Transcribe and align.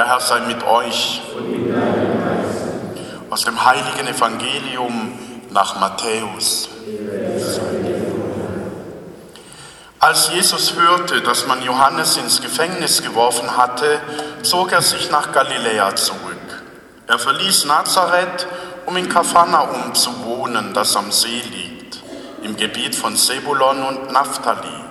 Der 0.00 0.08
Herr 0.08 0.20
sei 0.20 0.40
mit 0.40 0.66
euch. 0.66 1.20
Aus 3.28 3.44
dem 3.44 3.62
heiligen 3.62 4.08
Evangelium 4.08 5.12
nach 5.50 5.78
Matthäus. 5.78 6.70
Als 9.98 10.30
Jesus 10.32 10.74
hörte, 10.74 11.20
dass 11.20 11.46
man 11.46 11.62
Johannes 11.62 12.16
ins 12.16 12.40
Gefängnis 12.40 13.02
geworfen 13.02 13.58
hatte, 13.58 14.00
zog 14.40 14.72
er 14.72 14.80
sich 14.80 15.10
nach 15.10 15.32
Galiläa 15.32 15.94
zurück. 15.94 16.62
Er 17.06 17.18
verließ 17.18 17.66
Nazareth, 17.66 18.46
um 18.86 18.96
in 18.96 19.06
Kapharnaum 19.06 19.94
zu 19.94 20.24
wohnen, 20.24 20.72
das 20.72 20.96
am 20.96 21.12
See 21.12 21.42
liegt, 21.52 22.02
im 22.42 22.56
Gebiet 22.56 22.94
von 22.94 23.16
Sebulon 23.16 23.82
und 23.82 24.12
Naphtali. 24.12 24.89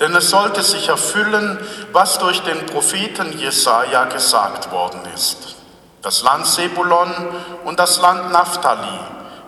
Denn 0.00 0.14
es 0.14 0.30
sollte 0.30 0.62
sich 0.62 0.88
erfüllen, 0.88 1.58
was 1.92 2.18
durch 2.18 2.42
den 2.42 2.66
Propheten 2.66 3.38
Jesaja 3.38 4.04
gesagt 4.04 4.70
worden 4.70 5.00
ist. 5.14 5.56
Das 6.02 6.22
Land 6.22 6.46
Sebulon 6.46 7.10
und 7.64 7.78
das 7.78 8.00
Land 8.00 8.30
Naphtali, 8.30 9.00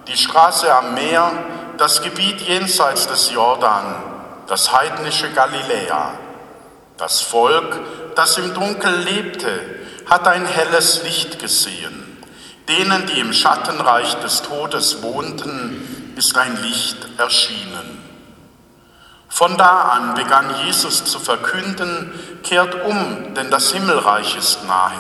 die 0.07 0.17
Straße 0.17 0.75
am 0.75 0.95
Meer, 0.95 1.31
das 1.77 2.03
Gebiet 2.03 2.41
jenseits 2.41 3.07
des 3.07 3.31
Jordan, 3.31 4.03
das 4.47 4.73
heidnische 4.73 5.31
Galiläa. 5.31 6.13
Das 6.97 7.21
Volk, 7.21 7.79
das 8.17 8.39
im 8.39 8.55
Dunkel 8.55 8.93
lebte, 9.03 9.51
hat 10.07 10.27
ein 10.27 10.47
helles 10.47 11.05
Licht 11.05 11.39
gesehen. 11.39 12.19
Denen, 12.67 13.07
die 13.07 13.21
im 13.21 13.33
Schattenreich 13.33 14.15
des 14.17 14.43
Todes 14.43 15.03
wohnten, 15.03 16.15
ist 16.17 16.37
ein 16.37 16.61
Licht 16.63 16.97
erschienen. 17.19 17.98
Von 19.29 19.57
da 19.57 19.83
an 19.83 20.15
begann 20.15 20.55
Jesus 20.65 21.05
zu 21.05 21.19
verkünden, 21.19 22.13
kehrt 22.43 22.75
um, 22.85 23.35
denn 23.35 23.51
das 23.51 23.73
Himmelreich 23.73 24.37
ist 24.37 24.65
nahe. 24.67 24.99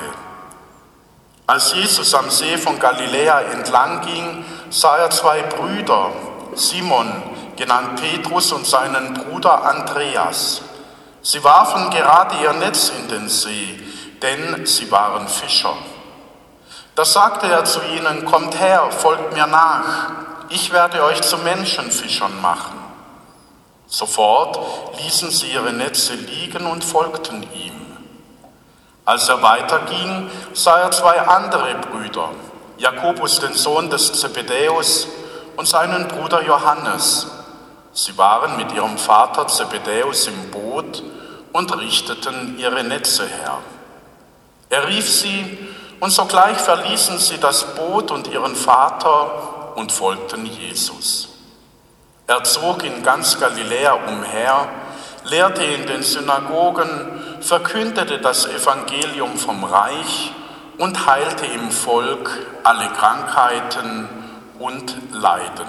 Als 1.47 1.73
Jesus 1.73 2.15
am 2.15 2.29
See 2.29 2.59
von 2.59 2.79
Galiläa 2.79 3.41
entlang 3.41 4.03
ging, 4.03 4.45
sah 4.69 4.99
er 4.99 5.11
zwei 5.11 5.43
Brüder, 5.43 6.11
Simon, 6.55 7.11
genannt 7.57 8.01
Petrus, 8.01 8.53
und 8.53 8.67
seinen 8.67 9.15
Bruder 9.15 9.65
Andreas. 9.65 10.61
Sie 11.23 11.43
warfen 11.43 11.91
gerade 11.91 12.37
ihr 12.43 12.53
Netz 12.53 12.91
in 12.91 13.09
den 13.09 13.29
See, 13.29 13.81
denn 14.21 14.67
sie 14.67 14.91
waren 14.91 15.27
Fischer. 15.27 15.75
Da 16.95 17.05
sagte 17.05 17.47
er 17.47 17.65
zu 17.65 17.81
ihnen, 17.97 18.25
kommt 18.25 18.59
her, 18.59 18.91
folgt 18.91 19.33
mir 19.33 19.47
nach, 19.47 20.11
ich 20.51 20.73
werde 20.73 21.03
euch 21.03 21.23
zu 21.23 21.39
Menschenfischern 21.39 22.41
machen. 22.43 22.88
Sofort 23.89 24.59
ließen 25.03 25.31
sie 25.31 25.53
ihre 25.53 25.73
Netze 25.73 26.15
liegen 26.15 26.67
und 26.67 26.85
folgten 26.85 27.43
ihm. 27.55 27.73
Als 29.07 29.29
er 29.31 29.43
weiterging, 29.43 30.31
sah 30.53 30.81
er 30.81 30.91
zwei 30.91 31.19
andere 31.19 31.75
Brüder, 31.77 32.29
Jakobus, 32.77 33.41
den 33.41 33.55
Sohn 33.55 33.89
des 33.89 34.13
Zebedäus, 34.13 35.09
und 35.57 35.67
seinen 35.67 36.07
Bruder 36.07 36.45
Johannes. 36.45 37.27
Sie 37.93 38.17
waren 38.17 38.57
mit 38.59 38.71
ihrem 38.73 38.97
Vater 38.97 39.49
Zebedäus 39.49 40.29
im 40.29 40.51
Boot 40.53 41.03
und 41.53 41.77
richteten 41.79 42.57
ihre 42.59 42.85
Netze 42.85 43.27
her. 43.27 43.59
Er 44.69 44.87
rief 44.87 45.11
sie, 45.11 45.59
und 45.99 46.11
sogleich 46.11 46.59
verließen 46.59 47.19
sie 47.19 47.39
das 47.39 47.75
Boot 47.75 48.13
und 48.13 48.29
ihren 48.29 48.55
Vater 48.55 49.75
und 49.75 49.91
folgten 49.91 50.47
Jesus. 50.47 51.28
Er 52.29 52.45
zog 52.45 52.85
in 52.85 53.03
ganz 53.03 53.41
Galiläa 53.41 53.95
umher, 54.07 54.69
lehrte 55.25 55.65
in 55.65 55.87
den 55.87 56.03
Synagogen, 56.03 56.87
verkündete 57.41 58.19
das 58.19 58.45
Evangelium 58.45 59.39
vom 59.39 59.65
Reich 59.65 60.31
und 60.77 61.07
heilte 61.07 61.47
im 61.47 61.71
Volk 61.71 62.31
alle 62.65 62.87
Krankheiten 62.91 64.11
und 64.59 64.95
Leiden. 65.15 65.69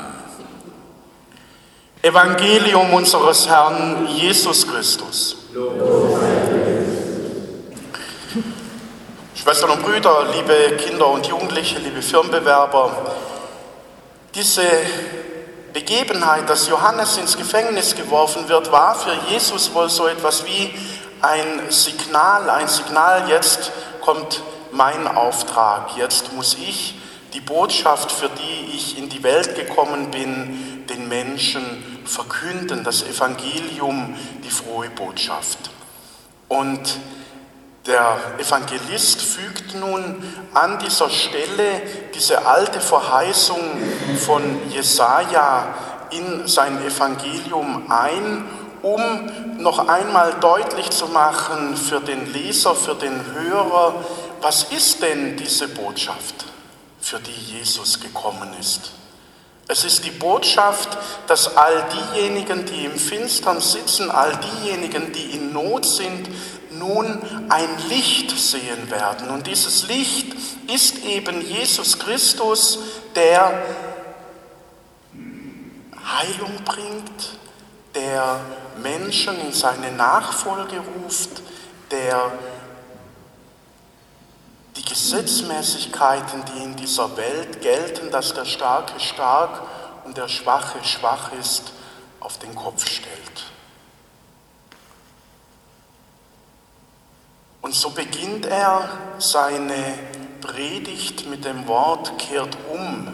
Evangelium 2.01 2.93
unseres 2.93 3.47
Herrn 3.47 4.05
Jesus 4.07 4.67
Christus. 4.67 5.37
Schwestern 9.33 9.69
und 9.69 9.81
Brüder, 9.81 10.25
liebe 10.35 10.75
Kinder 10.75 11.07
und 11.07 11.25
Jugendliche, 11.25 11.79
liebe 11.79 12.01
Firmenbewerber, 12.01 12.91
diese 14.35 14.63
Begebenheit, 15.73 16.49
dass 16.49 16.67
Johannes 16.67 17.17
ins 17.17 17.37
Gefängnis 17.37 17.95
geworfen 17.95 18.49
wird, 18.49 18.71
war 18.71 18.95
für 18.95 19.13
Jesus 19.29 19.73
wohl 19.73 19.89
so 19.89 20.07
etwas 20.07 20.45
wie 20.45 20.73
ein 21.21 21.69
Signal, 21.69 22.49
ein 22.49 22.67
Signal, 22.67 23.29
jetzt 23.29 23.71
kommt 24.01 24.41
mein 24.71 25.07
Auftrag, 25.07 25.97
jetzt 25.97 26.33
muss 26.33 26.55
ich 26.55 26.95
die 27.33 27.41
Botschaft, 27.41 28.11
für 28.11 28.29
die 28.29 28.75
ich 28.75 28.97
in 28.97 29.09
die 29.09 29.21
Welt 29.23 29.55
gekommen 29.55 30.09
bin, 30.11 30.85
den 30.87 31.07
Menschen 31.07 32.01
verkünden, 32.05 32.83
das 32.83 33.03
Evangelium, 33.03 34.15
die 34.43 34.49
frohe 34.49 34.89
Botschaft. 34.89 35.69
Und 36.47 36.97
der 37.85 38.17
Evangelist 38.37 39.21
fügt 39.21 39.75
nun 39.75 40.23
an 40.53 40.79
dieser 40.79 41.09
Stelle 41.09 41.81
diese 42.13 42.45
alte 42.45 42.81
Verheißung 42.81 43.59
von 44.25 44.69
Jesaja 44.69 45.73
in 46.11 46.47
sein 46.47 46.83
Evangelium 46.85 47.89
ein, 47.89 48.45
um 48.81 49.61
noch 49.61 49.87
einmal 49.87 50.33
deutlich 50.39 50.89
zu 50.89 51.07
machen 51.07 51.75
für 51.75 51.99
den 51.99 52.31
Leser, 52.31 52.75
für 52.75 52.95
den 52.95 53.33
Hörer, 53.33 53.95
was 54.41 54.63
ist 54.63 55.01
denn 55.01 55.35
diese 55.35 55.67
Botschaft, 55.67 56.45
für 57.01 57.19
die 57.19 57.57
Jesus 57.57 57.99
gekommen 57.99 58.55
ist? 58.59 58.91
Es 59.67 59.83
ist 59.83 60.03
die 60.03 60.11
Botschaft, 60.11 60.97
dass 61.27 61.55
all 61.55 61.85
diejenigen, 61.93 62.65
die 62.65 62.85
im 62.85 62.97
Finstern 62.97 63.61
sitzen, 63.61 64.09
all 64.09 64.35
diejenigen, 64.37 65.11
die 65.11 65.35
in 65.35 65.53
Not 65.53 65.85
sind, 65.85 66.27
nun 66.79 67.21
ein 67.49 67.69
Licht 67.89 68.31
sehen 68.31 68.89
werden. 68.89 69.29
Und 69.29 69.45
dieses 69.45 69.87
Licht 69.87 70.33
ist 70.73 71.03
eben 71.03 71.41
Jesus 71.41 71.99
Christus, 71.99 72.79
der 73.15 73.61
Heilung 76.17 76.63
bringt, 76.65 77.37
der 77.93 78.39
Menschen 78.81 79.39
in 79.41 79.51
seine 79.51 79.91
Nachfolge 79.91 80.81
ruft, 81.03 81.41
der 81.91 82.31
die 84.75 84.85
Gesetzmäßigkeiten, 84.85 86.43
die 86.45 86.63
in 86.63 86.75
dieser 86.75 87.15
Welt 87.17 87.61
gelten, 87.61 88.11
dass 88.11 88.33
der 88.33 88.45
Starke 88.45 88.99
stark 88.99 89.61
und 90.05 90.17
der 90.17 90.27
Schwache 90.27 90.83
schwach 90.83 91.31
ist, 91.39 91.73
auf 92.19 92.37
den 92.39 92.55
Kopf 92.55 92.87
stellt. 92.87 93.58
Und 97.69 97.75
so 97.75 97.91
beginnt 97.91 98.47
er 98.47 98.89
seine 99.19 99.93
Predigt 100.41 101.29
mit 101.29 101.45
dem 101.45 101.67
Wort 101.67 102.17
kehrt 102.17 102.57
um. 102.73 103.07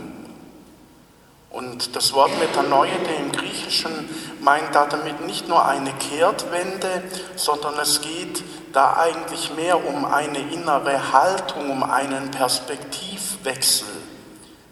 Und 1.50 1.94
das 1.94 2.14
Wort 2.14 2.32
Metanoide 2.40 3.14
im 3.20 3.34
Griechischen 3.34 3.92
meint 4.40 4.74
da 4.74 4.86
damit 4.86 5.26
nicht 5.26 5.50
nur 5.50 5.66
eine 5.66 5.92
Kehrtwende, 5.96 7.04
sondern 7.36 7.78
es 7.80 8.00
geht 8.00 8.46
da 8.72 8.96
eigentlich 8.96 9.54
mehr 9.58 9.86
um 9.86 10.06
eine 10.06 10.40
innere 10.40 11.12
Haltung, 11.12 11.70
um 11.70 11.84
einen 11.84 12.32
Perspektivwechsel, 12.32 13.90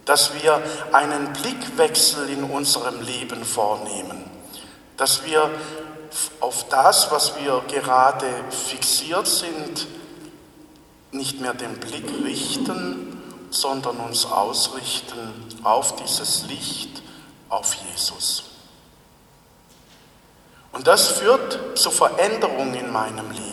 dass 0.06 0.42
wir 0.42 0.64
einen 0.94 1.34
Blickwechsel 1.34 2.30
in 2.30 2.46
unserem 2.46 3.02
Leben 3.02 3.44
vornehmen, 3.44 4.24
dass 4.96 5.26
wir 5.26 5.50
auf 6.40 6.68
das, 6.70 7.12
was 7.12 7.38
wir 7.40 7.62
gerade 7.68 8.28
fixiert 8.50 9.28
sind, 9.28 9.88
nicht 11.12 11.40
mehr 11.40 11.54
den 11.54 11.80
Blick 11.80 12.10
richten, 12.24 13.22
sondern 13.50 13.98
uns 13.98 14.26
ausrichten 14.26 15.18
auf 15.64 15.96
dieses 15.96 16.46
Licht, 16.48 17.02
auf 17.50 17.74
Jesus. 17.76 18.44
Und 20.72 20.88
das 20.88 21.08
führt 21.08 21.78
zu 21.78 21.92
Veränderungen 21.92 22.74
in 22.74 22.92
meinem 22.92 23.30
Leben. 23.32 23.53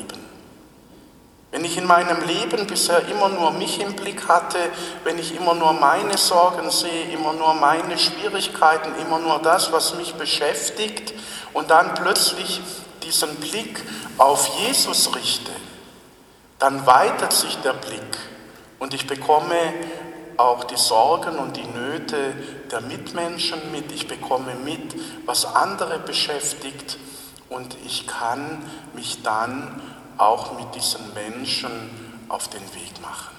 Wenn 1.51 1.65
ich 1.65 1.77
in 1.77 1.87
meinem 1.87 2.23
Leben 2.27 2.67
bisher 2.67 3.07
immer 3.09 3.29
nur 3.29 3.51
mich 3.51 3.81
im 3.81 3.95
Blick 3.95 4.29
hatte, 4.29 4.59
wenn 5.03 5.19
ich 5.19 5.35
immer 5.35 5.55
nur 5.55 5.73
meine 5.73 6.17
Sorgen 6.17 6.71
sehe, 6.71 7.11
immer 7.13 7.33
nur 7.33 7.55
meine 7.55 7.99
Schwierigkeiten, 7.99 8.95
immer 9.01 9.19
nur 9.19 9.41
das, 9.41 9.73
was 9.73 9.97
mich 9.97 10.15
beschäftigt, 10.15 11.13
und 11.53 11.71
dann 11.71 11.95
plötzlich 11.95 12.61
diesen 13.03 13.35
Blick 13.37 13.83
auf 14.19 14.47
Jesus 14.61 15.15
richte, 15.17 15.51
dann 16.59 16.87
weitet 16.87 17.33
sich 17.33 17.57
der 17.59 17.73
Blick 17.73 18.19
und 18.79 18.95
ich 18.95 19.07
bekomme 19.07 19.57
auch 20.37 20.65
die 20.65 20.77
Sorgen 20.77 21.39
und 21.39 21.57
die 21.57 21.67
Nöte 21.67 22.35
der 22.71 22.81
Mitmenschen 22.81 23.73
mit. 23.73 23.93
Ich 23.93 24.09
bekomme 24.09 24.55
mit, 24.55 24.95
was 25.27 25.45
andere 25.45 25.99
beschäftigt 25.99 26.99
und 27.49 27.77
ich 27.85 28.07
kann 28.07 28.63
mich 28.95 29.23
dann 29.23 29.83
auch 30.21 30.59
mit 30.59 30.75
diesen 30.75 31.15
Menschen 31.15 32.25
auf 32.29 32.49
den 32.49 32.63
Weg 32.75 33.01
machen. 33.01 33.37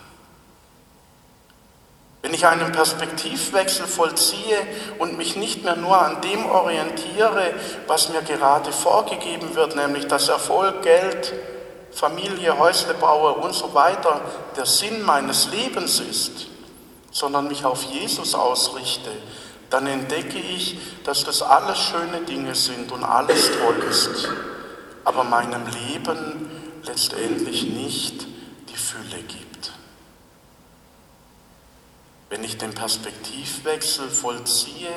Wenn 2.21 2.33
ich 2.35 2.45
einen 2.45 2.71
Perspektivwechsel 2.71 3.87
vollziehe 3.87 4.57
und 4.99 5.17
mich 5.17 5.35
nicht 5.35 5.63
mehr 5.63 5.75
nur 5.75 5.99
an 5.99 6.21
dem 6.21 6.45
orientiere, 6.45 7.53
was 7.87 8.09
mir 8.09 8.21
gerade 8.21 8.71
vorgegeben 8.71 9.55
wird, 9.55 9.75
nämlich 9.75 10.07
dass 10.07 10.29
Erfolg, 10.29 10.83
Geld, 10.83 11.33
Familie, 11.91 12.57
Häusle 12.57 12.93
baue 12.93 13.33
und 13.33 13.53
so 13.53 13.73
weiter 13.73 14.21
der 14.55 14.65
Sinn 14.65 15.01
meines 15.01 15.49
Lebens 15.51 15.99
ist, 15.99 16.47
sondern 17.11 17.47
mich 17.47 17.65
auf 17.65 17.83
Jesus 17.83 18.35
ausrichte, 18.35 19.11
dann 19.71 19.87
entdecke 19.87 20.37
ich, 20.37 20.77
dass 21.03 21.23
das 21.23 21.41
alles 21.41 21.79
schöne 21.79 22.21
Dinge 22.27 22.53
sind 22.53 22.91
und 22.91 23.03
alles 23.03 23.49
toll 23.51 23.83
ist, 23.89 24.29
aber 25.03 25.23
meinem 25.23 25.65
Leben 25.65 26.60
letztendlich 26.83 27.63
nicht 27.63 28.27
die 28.69 28.77
Fülle 28.77 29.21
gibt. 29.23 29.73
Wenn 32.29 32.43
ich 32.45 32.57
den 32.57 32.73
Perspektivwechsel 32.73 34.09
vollziehe, 34.09 34.93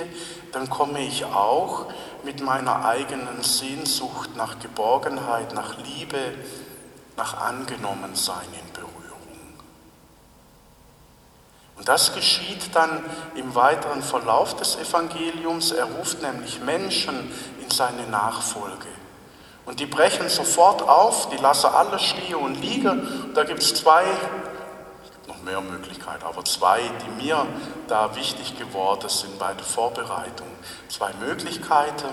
dann 0.52 0.70
komme 0.70 1.04
ich 1.04 1.24
auch 1.24 1.86
mit 2.22 2.40
meiner 2.40 2.84
eigenen 2.84 3.42
Sehnsucht 3.42 4.36
nach 4.36 4.60
Geborgenheit, 4.60 5.52
nach 5.52 5.76
Liebe, 5.78 6.34
nach 7.16 7.40
Angenommensein 7.40 8.46
in 8.52 8.72
Berührung. 8.72 8.94
Und 11.76 11.88
das 11.88 12.14
geschieht 12.14 12.74
dann 12.74 13.04
im 13.34 13.54
weiteren 13.56 14.02
Verlauf 14.02 14.54
des 14.56 14.76
Evangeliums. 14.76 15.72
Er 15.72 15.86
ruft 15.86 16.22
nämlich 16.22 16.60
Menschen 16.60 17.32
in 17.60 17.68
seine 17.68 18.06
Nachfolge. 18.06 18.86
Und 19.66 19.80
die 19.80 19.86
brechen 19.86 20.28
sofort 20.28 20.82
auf, 20.82 21.28
die 21.30 21.36
lassen 21.36 21.66
alles 21.66 22.02
stehen 22.02 22.36
und 22.36 22.60
liegen. 22.60 23.32
Da 23.34 23.44
gibt 23.44 23.62
es 23.62 23.74
zwei 23.74 24.04
mehr 25.44 25.60
Möglichkeiten, 25.60 26.24
aber 26.24 26.44
zwei, 26.44 26.80
die 26.80 27.24
mir 27.24 27.46
da 27.86 28.16
wichtig 28.16 28.58
geworden 28.58 29.08
sind 29.08 29.38
bei 29.38 29.52
der 29.52 29.64
Vorbereitung. 29.64 30.46
Zwei 30.88 31.10
Möglichkeiten. 31.20 32.08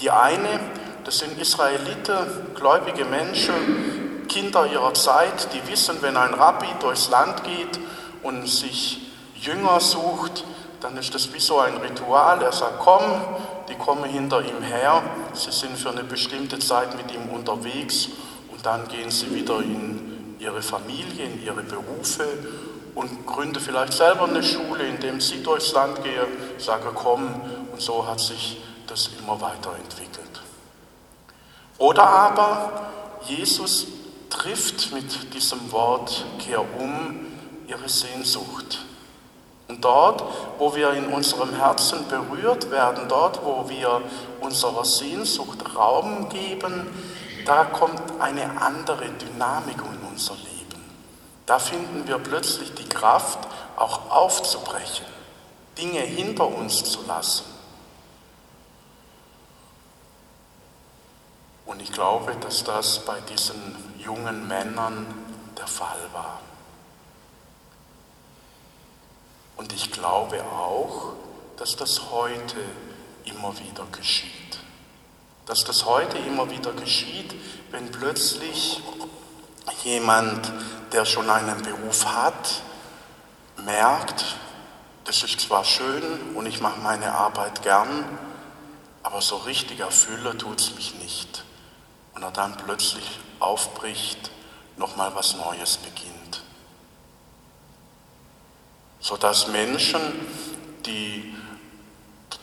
Die 0.00 0.10
eine, 0.10 0.60
das 1.04 1.18
sind 1.18 1.38
Israeliten, 1.40 2.16
gläubige 2.54 3.04
Menschen, 3.04 4.26
Kinder 4.28 4.66
ihrer 4.66 4.94
Zeit, 4.94 5.52
die 5.52 5.70
wissen, 5.70 6.00
wenn 6.00 6.16
ein 6.16 6.34
Rabbi 6.34 6.68
durchs 6.80 7.10
Land 7.10 7.42
geht 7.44 7.80
und 8.22 8.46
sich 8.48 9.00
Jünger 9.34 9.80
sucht, 9.80 10.44
dann 10.80 10.96
ist 10.96 11.14
das 11.14 11.32
wie 11.32 11.40
so 11.40 11.58
ein 11.58 11.76
Ritual. 11.76 12.42
Er 12.42 12.52
sagt, 12.52 12.80
komm, 12.80 13.02
die 13.68 13.74
kommen 13.74 14.04
hinter 14.04 14.40
ihm 14.40 14.62
her, 14.62 15.02
sie 15.32 15.52
sind 15.52 15.76
für 15.76 15.90
eine 15.90 16.04
bestimmte 16.04 16.58
Zeit 16.58 16.96
mit 16.96 17.14
ihm 17.14 17.28
unterwegs 17.30 18.08
und 18.50 18.64
dann 18.64 18.88
gehen 18.88 19.10
sie 19.10 19.32
wieder 19.34 19.60
in 19.60 20.36
ihre 20.38 20.62
Familie, 20.62 21.24
in 21.24 21.44
ihre 21.44 21.62
Berufe 21.62 22.26
und 22.94 23.26
gründe 23.26 23.60
vielleicht 23.60 23.92
selber 23.92 24.24
eine 24.24 24.42
Schule, 24.42 24.84
indem 24.84 25.20
sie 25.20 25.42
durchs 25.42 25.72
Land 25.72 26.02
gehe, 26.02 26.26
sage 26.58 26.90
komm 26.94 27.40
und 27.72 27.80
so 27.80 28.06
hat 28.06 28.20
sich 28.20 28.60
das 28.86 29.10
immer 29.20 29.40
weiterentwickelt. 29.40 30.40
Oder 31.78 32.06
aber 32.06 32.90
Jesus 33.26 33.86
trifft 34.28 34.92
mit 34.92 35.34
diesem 35.34 35.70
Wort 35.72 36.24
Kehr 36.38 36.60
um 36.60 37.26
ihre 37.66 37.88
Sehnsucht. 37.88 38.80
Und 39.70 39.84
dort, 39.84 40.24
wo 40.58 40.74
wir 40.74 40.94
in 40.94 41.12
unserem 41.12 41.54
Herzen 41.54 42.08
berührt 42.08 42.72
werden, 42.72 43.08
dort, 43.08 43.44
wo 43.44 43.68
wir 43.68 44.02
unserer 44.40 44.84
Sehnsucht 44.84 45.76
Raum 45.76 46.28
geben, 46.28 46.88
da 47.46 47.66
kommt 47.66 48.02
eine 48.18 48.60
andere 48.60 49.08
Dynamik 49.10 49.76
in 49.76 50.08
unser 50.10 50.34
Leben. 50.34 50.82
Da 51.46 51.60
finden 51.60 52.08
wir 52.08 52.18
plötzlich 52.18 52.74
die 52.74 52.88
Kraft, 52.88 53.38
auch 53.76 54.10
aufzubrechen, 54.10 55.06
Dinge 55.78 56.00
hinter 56.00 56.48
uns 56.48 56.82
zu 56.82 57.06
lassen. 57.06 57.44
Und 61.64 61.80
ich 61.80 61.92
glaube, 61.92 62.34
dass 62.40 62.64
das 62.64 63.04
bei 63.04 63.20
diesen 63.20 63.76
jungen 63.98 64.48
Männern 64.48 65.06
der 65.56 65.68
Fall 65.68 66.08
war. 66.12 66.40
Und 69.60 69.74
ich 69.74 69.90
glaube 69.90 70.42
auch, 70.42 71.12
dass 71.58 71.76
das 71.76 72.10
heute 72.10 72.56
immer 73.26 73.52
wieder 73.58 73.84
geschieht. 73.92 74.58
Dass 75.44 75.64
das 75.64 75.84
heute 75.84 76.16
immer 76.16 76.50
wieder 76.50 76.72
geschieht, 76.72 77.34
wenn 77.70 77.90
plötzlich 77.92 78.80
jemand, 79.84 80.50
der 80.92 81.04
schon 81.04 81.28
einen 81.28 81.60
Beruf 81.60 82.06
hat, 82.06 82.62
merkt, 83.62 84.24
das 85.04 85.24
ist 85.24 85.40
zwar 85.40 85.64
schön 85.64 86.34
und 86.34 86.46
ich 86.46 86.62
mache 86.62 86.80
meine 86.80 87.12
Arbeit 87.12 87.60
gern, 87.60 88.18
aber 89.02 89.20
so 89.20 89.36
richtig 89.36 89.80
erfüllen 89.80 90.38
tut 90.38 90.58
es 90.58 90.74
mich 90.74 90.94
nicht. 90.94 91.44
Und 92.14 92.22
er 92.22 92.30
dann 92.30 92.56
plötzlich 92.56 93.20
aufbricht, 93.40 94.30
nochmal 94.78 95.14
was 95.14 95.36
Neues 95.36 95.76
beginnt. 95.76 96.19
Sodass 99.00 99.48
Menschen, 99.48 100.00
die 100.86 101.34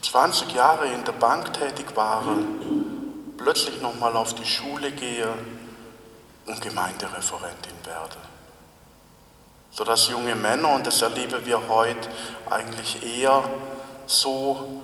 20 0.01 0.53
Jahre 0.53 0.87
in 0.87 1.03
der 1.03 1.11
Bank 1.13 1.53
tätig 1.53 1.95
waren, 1.95 3.35
plötzlich 3.37 3.81
nochmal 3.81 4.15
auf 4.15 4.33
die 4.33 4.45
Schule 4.45 4.91
gehen 4.91 5.29
und 6.45 6.61
Gemeindereferentin 6.61 7.75
werde. 7.85 8.17
Sodass 9.71 10.07
junge 10.07 10.35
Männer, 10.35 10.73
und 10.73 10.87
das 10.87 11.01
erleben 11.01 11.45
wir 11.45 11.67
heute 11.67 12.09
eigentlich 12.49 13.03
eher 13.03 13.43
so, 14.07 14.81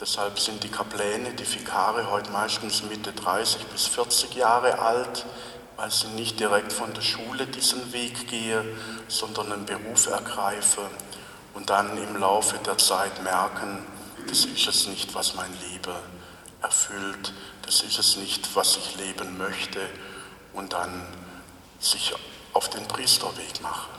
deshalb 0.00 0.40
sind 0.40 0.64
die 0.64 0.70
Kapläne, 0.70 1.30
die 1.34 1.48
Vikare 1.48 2.10
heute 2.10 2.30
meistens 2.30 2.82
Mitte 2.82 3.12
30 3.12 3.66
bis 3.66 3.86
40 3.86 4.34
Jahre 4.34 4.78
alt, 4.78 5.24
weil 5.76 5.90
sie 5.90 6.08
nicht 6.08 6.38
direkt 6.38 6.72
von 6.72 6.92
der 6.94 7.02
Schule 7.02 7.46
diesen 7.46 7.92
Weg 7.92 8.28
gehen, 8.28 8.64
sondern 9.08 9.52
einen 9.52 9.66
Beruf 9.66 10.06
ergreifen 10.06 10.84
und 11.54 11.70
dann 11.70 11.96
im 11.98 12.16
Laufe 12.16 12.58
der 12.58 12.78
Zeit 12.78 13.22
merken, 13.22 13.84
das 14.28 14.44
ist 14.44 14.66
es 14.66 14.86
nicht, 14.86 15.14
was 15.14 15.34
mein 15.34 15.52
Leben 15.70 15.94
erfüllt, 16.62 17.32
das 17.62 17.82
ist 17.82 17.98
es 17.98 18.16
nicht, 18.16 18.54
was 18.54 18.76
ich 18.76 18.96
leben 18.96 19.36
möchte 19.36 19.80
und 20.54 20.72
dann 20.72 21.06
sich 21.78 22.14
auf 22.52 22.70
den 22.70 22.86
Priesterweg 22.86 23.60
machen. 23.62 23.90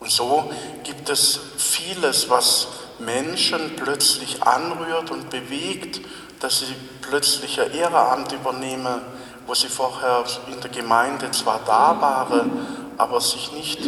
Und 0.00 0.10
so 0.10 0.52
gibt 0.84 1.08
es 1.08 1.38
vieles, 1.56 2.30
was 2.30 2.68
Menschen 2.98 3.76
plötzlich 3.76 4.42
anrührt 4.42 5.10
und 5.10 5.30
bewegt, 5.30 6.00
dass 6.40 6.60
sie 6.60 6.74
plötzlich 7.02 7.60
ein 7.60 7.72
Ehrenamt 7.72 8.32
übernehmen, 8.32 9.00
wo 9.48 9.54
sie 9.54 9.68
vorher 9.68 10.24
in 10.46 10.60
der 10.60 10.70
Gemeinde 10.70 11.32
zwar 11.32 11.58
da 11.66 12.00
waren, 12.00 12.94
aber 12.96 13.20
sich 13.20 13.50
nicht 13.50 13.80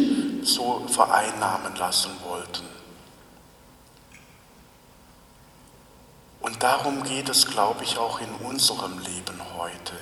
so 0.43 0.85
vereinnahmen 0.89 1.77
lassen 1.77 2.11
wollten. 2.27 2.67
Und 6.41 6.61
darum 6.61 7.03
geht 7.03 7.29
es, 7.29 7.47
glaube 7.47 7.85
ich, 7.85 7.97
auch 7.97 8.19
in 8.19 8.47
unserem 8.47 8.99
Leben 8.99 9.39
heute 9.57 9.93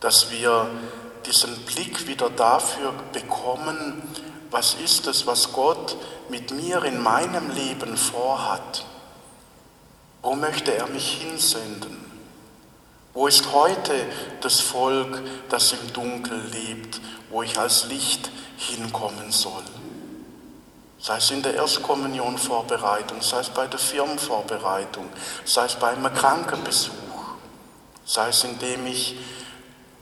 dass 0.00 0.30
wir 0.30 0.70
diesen 1.24 1.56
Blick 1.64 2.06
wieder 2.06 2.30
dafür 2.30 2.92
bekommen, 3.12 4.02
was 4.50 4.74
ist 4.74 5.06
es, 5.06 5.26
was 5.26 5.52
Gott 5.52 5.96
mit 6.28 6.52
mir 6.52 6.84
in 6.84 7.02
meinem 7.02 7.50
Leben 7.50 7.96
vorhat. 7.96 8.84
Wo 10.22 10.34
möchte 10.34 10.72
er 10.74 10.86
mich 10.86 11.22
hinsenden? 11.22 12.05
Wo 13.16 13.26
ist 13.28 13.50
heute 13.50 13.94
das 14.42 14.60
Volk, 14.60 15.22
das 15.48 15.72
im 15.72 15.90
Dunkel 15.94 16.38
lebt, 16.52 17.00
wo 17.30 17.42
ich 17.42 17.58
als 17.58 17.86
Licht 17.86 18.30
hinkommen 18.58 19.32
soll? 19.32 19.62
Sei 20.98 21.16
es 21.16 21.30
in 21.30 21.42
der 21.42 21.54
Erstkommunionvorbereitung, 21.54 23.22
sei 23.22 23.40
es 23.40 23.48
bei 23.48 23.68
der 23.68 23.78
Firmenvorbereitung, 23.78 25.08
sei 25.46 25.64
es 25.64 25.76
beim 25.76 26.02
Krankenbesuch, 26.12 26.92
sei 28.04 28.28
es 28.28 28.44
indem 28.44 28.86
ich 28.86 29.18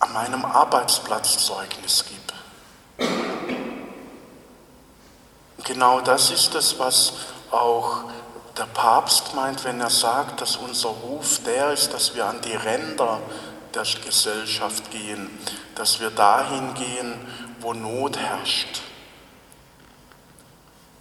an 0.00 0.12
meinem 0.12 0.44
Arbeitsplatz 0.44 1.46
Zeugnis 1.46 2.04
gib. 2.08 3.08
Genau 5.62 6.00
das 6.00 6.32
ist 6.32 6.52
es, 6.56 6.80
was 6.80 7.12
auch 7.52 8.06
der 8.56 8.66
Papst 8.66 9.34
meint, 9.34 9.64
wenn 9.64 9.80
er 9.80 9.90
sagt, 9.90 10.40
dass 10.40 10.56
unser 10.56 10.90
Ruf 10.90 11.40
der 11.44 11.72
ist, 11.72 11.92
dass 11.92 12.14
wir 12.14 12.26
an 12.26 12.40
die 12.40 12.54
Ränder 12.54 13.20
der 13.74 13.84
Gesellschaft 14.04 14.90
gehen, 14.90 15.28
dass 15.74 16.00
wir 16.00 16.10
dahin 16.10 16.74
gehen, 16.74 17.14
wo 17.60 17.72
Not 17.74 18.16
herrscht. 18.16 18.80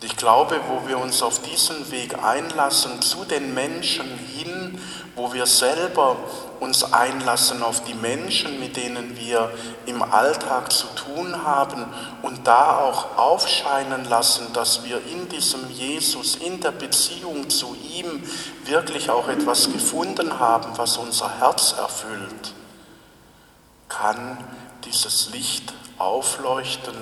Ich 0.04 0.18
glaube, 0.18 0.60
wo 0.68 0.86
wir 0.86 0.98
uns 0.98 1.24
auf 1.24 1.42
diesen 1.42 1.90
Weg 1.90 2.22
einlassen, 2.22 3.02
zu 3.02 3.24
den 3.24 3.54
Menschen 3.54 4.06
hin, 4.36 4.78
wo 5.16 5.32
wir 5.32 5.46
selber 5.46 6.18
uns 6.60 6.84
einlassen 6.92 7.64
auf 7.64 7.86
die 7.86 7.94
Menschen, 7.94 8.60
mit 8.60 8.76
denen 8.76 9.18
wir 9.18 9.50
im 9.86 10.04
Alltag 10.04 10.74
zu 10.74 10.88
tun 10.88 11.46
haben 11.46 11.86
und 12.22 12.46
da 12.46 12.80
auch 12.80 13.18
aufscheinen 13.18 14.04
lassen, 14.10 14.52
dass 14.52 14.84
wir 14.84 14.98
in 15.08 15.30
diesem 15.30 15.70
Jesus, 15.72 16.36
in 16.36 16.60
der 16.60 16.72
Beziehung 16.72 17.50
zu 17.50 17.74
ihm 17.96 18.24
wirklich 18.66 19.10
auch 19.10 19.30
etwas 19.30 19.72
gefunden 19.72 20.38
haben, 20.38 20.78
was 20.78 20.98
unser 20.98 21.40
Herz 21.40 21.76
erfüllt, 21.78 22.54
kann 23.88 24.38
dieses 24.84 25.30
Licht 25.32 25.74
aufleuchten, 25.98 26.96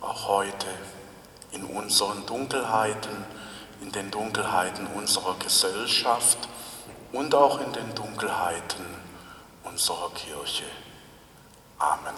auch 0.00 0.26
heute 0.26 0.66
in 1.54 1.64
unseren 1.64 2.26
Dunkelheiten, 2.26 3.24
in 3.80 3.92
den 3.92 4.10
Dunkelheiten 4.10 4.86
unserer 4.88 5.34
Gesellschaft 5.38 6.38
und 7.12 7.34
auch 7.34 7.60
in 7.60 7.72
den 7.72 7.94
Dunkelheiten 7.94 8.84
unserer 9.64 10.10
Kirche. 10.10 10.64
Amen. 11.78 12.14